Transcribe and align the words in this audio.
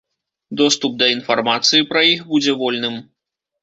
Доступ 0.61 0.95
да 1.03 1.11
інфармацыі 1.17 1.87
пра 1.93 2.05
іх 2.15 2.27
будзе 2.35 2.61
вольным. 2.67 2.95